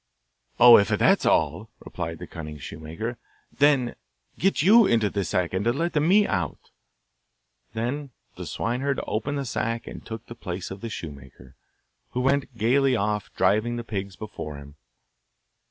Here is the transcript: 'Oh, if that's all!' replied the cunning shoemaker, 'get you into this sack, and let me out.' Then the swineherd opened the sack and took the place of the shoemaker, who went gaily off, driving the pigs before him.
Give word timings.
'Oh, 0.59 0.79
if 0.79 0.87
that's 0.87 1.27
all!' 1.27 1.69
replied 1.85 2.17
the 2.17 2.25
cunning 2.25 2.57
shoemaker, 2.57 3.19
'get 3.59 4.63
you 4.63 4.87
into 4.87 5.11
this 5.11 5.29
sack, 5.29 5.53
and 5.53 5.63
let 5.63 5.93
me 6.01 6.25
out.' 6.25 6.71
Then 7.75 8.09
the 8.35 8.47
swineherd 8.47 8.99
opened 9.05 9.37
the 9.37 9.45
sack 9.45 9.85
and 9.85 10.03
took 10.03 10.25
the 10.25 10.33
place 10.33 10.71
of 10.71 10.81
the 10.81 10.89
shoemaker, 10.89 11.55
who 12.13 12.21
went 12.21 12.57
gaily 12.57 12.95
off, 12.95 13.31
driving 13.35 13.75
the 13.75 13.83
pigs 13.83 14.15
before 14.15 14.57
him. 14.57 14.75